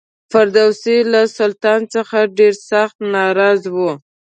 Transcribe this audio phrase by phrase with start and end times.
[0.31, 3.75] فردوسي له سلطان څخه ډېر سخت ناراض و.